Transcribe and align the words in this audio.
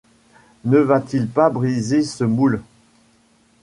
Ne 0.65 0.79
va-t-il 0.79 1.27
pas 1.27 1.51
briser 1.51 2.01
ce 2.01 2.23
moule 2.23 2.63